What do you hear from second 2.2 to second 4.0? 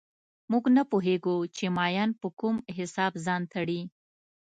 په کوم حساب ځان تړي